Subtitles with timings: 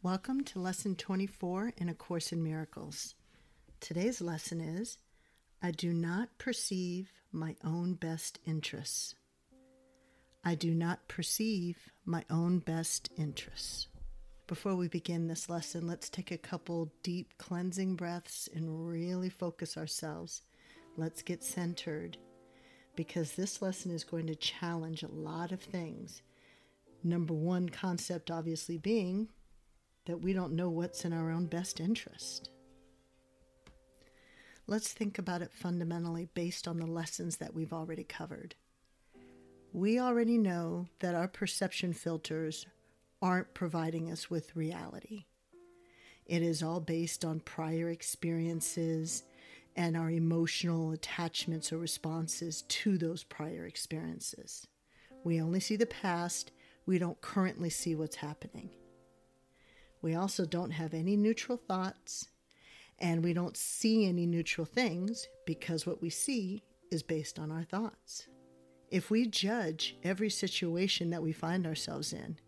[0.00, 3.16] Welcome to Lesson 24 in A Course in Miracles.
[3.80, 4.96] Today's lesson is
[5.60, 9.16] I do not perceive my own best interests.
[10.44, 13.88] I do not perceive my own best interests.
[14.46, 19.76] Before we begin this lesson, let's take a couple deep cleansing breaths and really focus
[19.76, 20.42] ourselves.
[20.96, 22.18] Let's get centered
[22.94, 26.22] because this lesson is going to challenge a lot of things.
[27.02, 29.30] Number one concept, obviously, being
[30.08, 32.48] that we don't know what's in our own best interest.
[34.66, 38.54] Let's think about it fundamentally based on the lessons that we've already covered.
[39.74, 42.66] We already know that our perception filters
[43.20, 45.26] aren't providing us with reality.
[46.24, 49.24] It is all based on prior experiences
[49.76, 54.66] and our emotional attachments or responses to those prior experiences.
[55.22, 56.50] We only see the past,
[56.86, 58.70] we don't currently see what's happening.
[60.00, 62.28] We also don't have any neutral thoughts,
[62.98, 67.64] and we don't see any neutral things because what we see is based on our
[67.64, 68.28] thoughts.
[68.90, 72.38] If we judge every situation that we find ourselves in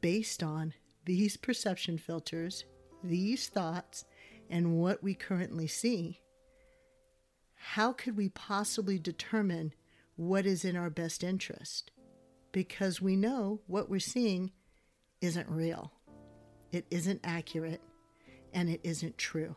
[0.00, 2.64] based on these perception filters,
[3.02, 4.04] these thoughts,
[4.48, 6.20] and what we currently see,
[7.54, 9.72] how could we possibly determine
[10.16, 11.90] what is in our best interest?
[12.52, 14.52] Because we know what we're seeing
[15.20, 15.93] isn't real
[16.74, 17.80] it isn't accurate,
[18.52, 19.56] and it isn't true.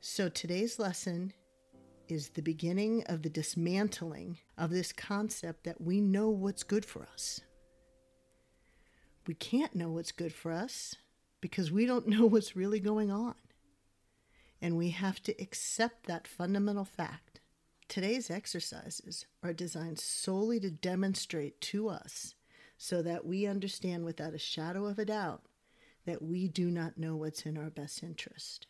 [0.00, 1.32] So today's lesson
[2.08, 7.06] is the beginning of the dismantling of this concept that we know what's good for
[7.12, 7.40] us.
[9.26, 10.96] We can't know what's good for us
[11.40, 13.34] because we don't know what's really going on.
[14.62, 17.40] And we have to accept that fundamental fact.
[17.88, 22.34] Today's exercises are designed solely to demonstrate to us
[22.82, 25.42] so that we understand without a shadow of a doubt
[26.06, 28.66] that we do not know what's in our best interest.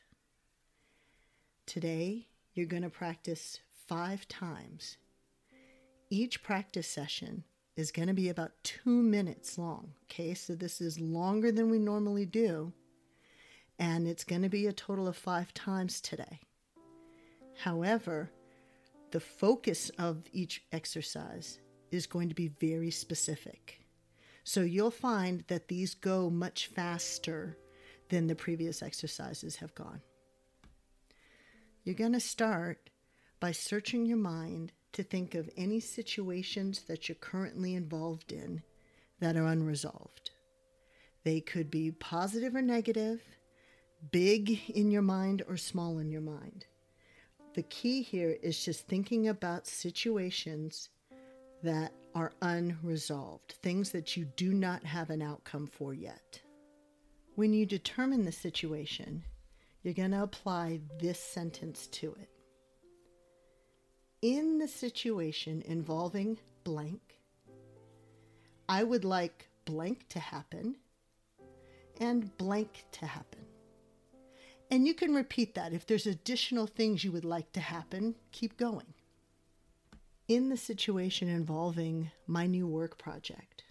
[1.65, 4.97] Today, you're going to practice five times.
[6.11, 7.45] Each practice session
[7.77, 9.93] is going to be about two minutes long.
[10.07, 12.73] Okay, so this is longer than we normally do,
[13.79, 16.41] and it's going to be a total of five times today.
[17.61, 18.33] However,
[19.13, 21.61] the focus of each exercise
[21.93, 23.81] is going to be very specific.
[24.53, 27.57] So you'll find that these go much faster
[28.09, 30.01] than the previous exercises have gone.
[31.85, 32.91] You're going to start
[33.39, 38.65] by searching your mind to think of any situations that you're currently involved in
[39.21, 40.33] that are unresolved.
[41.23, 43.23] They could be positive or negative,
[44.11, 46.67] big in your mind or small in your mind.
[47.55, 50.89] The key here is just thinking about situations
[51.63, 56.41] that are unresolved, things that you do not have an outcome for yet.
[57.37, 59.25] When you determine the situation,
[59.83, 62.29] you're going to apply this sentence to it.
[64.23, 67.19] In the situation involving blank,
[68.69, 70.77] I would like blank to happen
[72.01, 73.41] and blank to happen.
[74.71, 75.73] And you can repeat that.
[75.73, 78.95] If there's additional things you would like to happen, keep going
[80.31, 83.65] in the situation involving my new work project.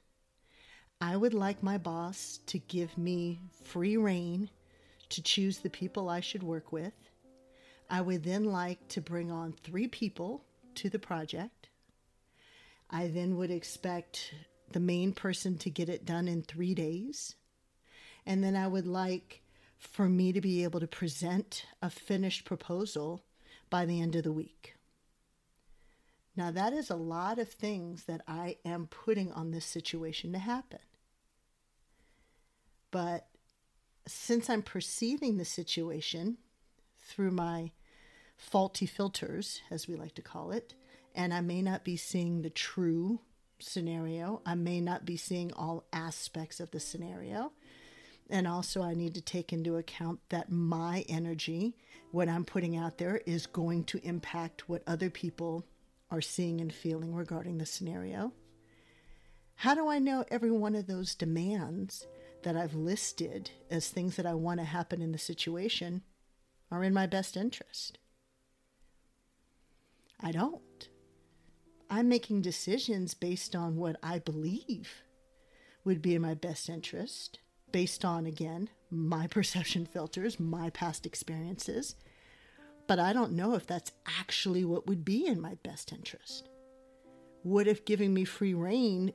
[1.00, 4.50] I would like my boss to give me free rein
[5.08, 6.92] to choose the people I should work with.
[7.90, 10.44] I would then like to bring on three people
[10.75, 11.70] to the project.
[12.90, 14.34] I then would expect
[14.70, 17.36] the main person to get it done in three days.
[18.26, 19.44] And then I would like
[19.78, 23.24] for me to be able to present a finished proposal
[23.70, 24.74] by the end of the week.
[26.40, 30.40] Now, that is a lot of things that I am putting on this situation to
[30.40, 30.80] happen.
[32.92, 33.28] But
[34.08, 36.38] since I'm perceiving the situation
[36.98, 37.72] through my
[38.38, 40.76] faulty filters, as we like to call it,
[41.14, 43.20] and I may not be seeing the true
[43.60, 47.52] scenario, I may not be seeing all aspects of the scenario.
[48.30, 51.76] And also, I need to take into account that my energy,
[52.12, 55.66] what I'm putting out there, is going to impact what other people
[56.11, 58.34] are seeing and feeling regarding the scenario?
[59.56, 62.08] How do I know every one of those demands
[62.44, 66.03] that I've listed as things that I want to happen in the situation
[66.72, 68.00] are in my best interest?
[70.22, 70.90] I don't.
[71.90, 75.03] I'm making decisions based on what I believe
[75.84, 77.40] would be in my best interest,
[77.72, 81.96] based on, again, my perception filters, my past experiences,
[82.90, 86.50] but I don't know if that's actually what would be in my best interest.
[87.44, 89.14] What if giving me free rein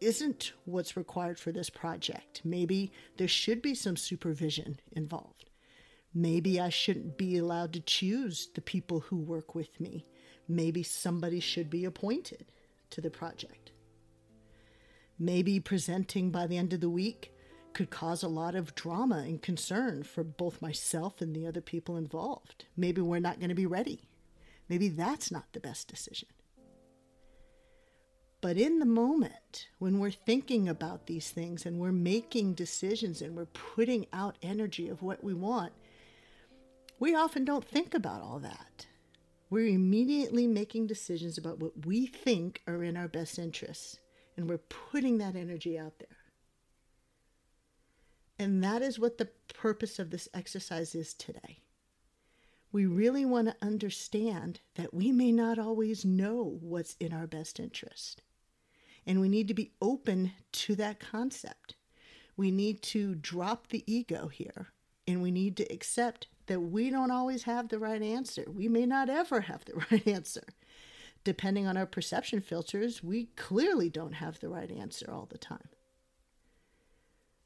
[0.00, 2.42] isn't what's required for this project.
[2.44, 5.50] Maybe there should be some supervision involved.
[6.14, 10.06] Maybe I shouldn't be allowed to choose the people who work with me.
[10.46, 12.46] Maybe somebody should be appointed
[12.90, 13.72] to the project.
[15.18, 17.32] Maybe presenting by the end of the week
[17.76, 21.98] could cause a lot of drama and concern for both myself and the other people
[21.98, 22.64] involved.
[22.74, 24.08] Maybe we're not going to be ready.
[24.70, 26.30] Maybe that's not the best decision.
[28.40, 33.36] But in the moment, when we're thinking about these things and we're making decisions and
[33.36, 35.74] we're putting out energy of what we want,
[36.98, 38.86] we often don't think about all that.
[39.50, 43.98] We're immediately making decisions about what we think are in our best interests,
[44.38, 46.25] and we're putting that energy out there.
[48.38, 51.60] And that is what the purpose of this exercise is today.
[52.72, 57.58] We really want to understand that we may not always know what's in our best
[57.58, 58.22] interest.
[59.06, 61.76] And we need to be open to that concept.
[62.36, 64.72] We need to drop the ego here
[65.06, 68.44] and we need to accept that we don't always have the right answer.
[68.48, 70.44] We may not ever have the right answer.
[71.24, 75.68] Depending on our perception filters, we clearly don't have the right answer all the time.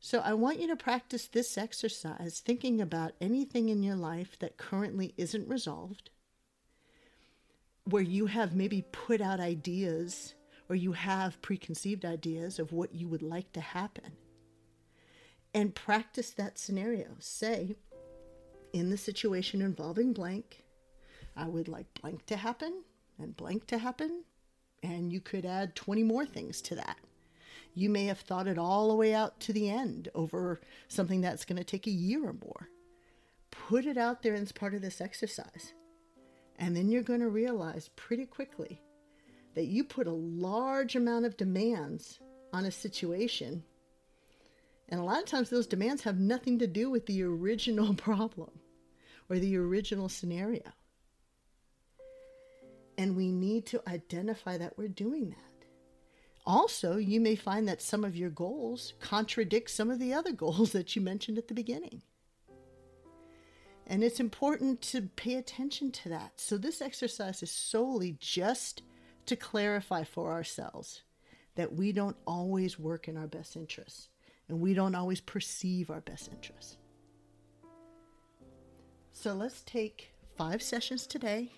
[0.03, 4.57] So I want you to practice this exercise thinking about anything in your life that
[4.57, 6.09] currently isn't resolved,
[7.85, 10.35] where you have maybe put out ideas
[10.71, 14.13] or you have preconceived ideas of what you would like to happen.
[15.53, 17.09] And practice that scenario.
[17.19, 17.77] Say,
[18.73, 20.65] in the situation involving blank,
[21.37, 22.85] I would like blank to happen
[23.19, 24.25] and blank to happen.
[24.83, 26.97] And you could add 20 more things to that
[27.75, 31.45] you may have thought it all the way out to the end over something that's
[31.45, 32.69] going to take a year or more.
[33.51, 35.73] Put it out there as part of this exercise.
[36.59, 38.81] And then you're going to realize pretty quickly
[39.55, 42.21] that you put a large amount of demands
[42.53, 43.65] on a situation.
[44.89, 48.51] And a lot of times those demands have nothing to do with the original problem
[49.29, 50.63] or the original scenario.
[52.99, 55.50] And we need to identify that we're doing that.
[56.47, 60.73] Also, you may find that some of your goals contradict some of the other goals
[60.73, 62.03] that you mentioned at the beginning.
[63.87, 66.33] And it's important to pay attention to that.
[66.37, 68.83] So, this exercise is solely just
[69.27, 71.03] to clarify for ourselves
[71.57, 74.09] that we don't always work in our best interests
[74.49, 76.79] and we don't always perceive our best interests.
[79.13, 81.53] So, let's take five sessions today.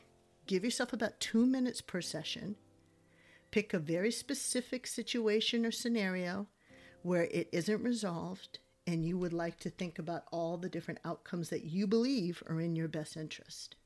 [0.47, 2.57] Give yourself about two minutes per session
[3.53, 6.49] Pick a very specific situation or scenario
[7.03, 11.51] where it isn't resolved and you would like to think about all the different outcomes
[11.51, 13.77] that you believe are in your best interest.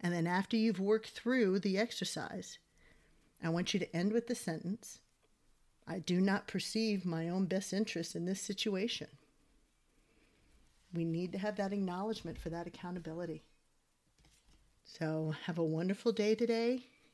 [0.00, 2.58] And then after you've worked through the exercise,
[3.42, 4.98] I want you to end with the sentence
[5.86, 9.08] I do not perceive my own best interest in this situation.
[10.92, 13.42] We need to have that acknowledgement for that accountability.
[14.84, 16.86] So, have a wonderful day today